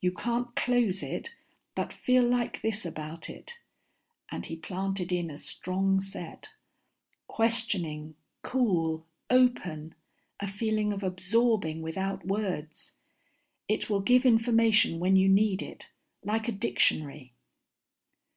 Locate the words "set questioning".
6.00-8.14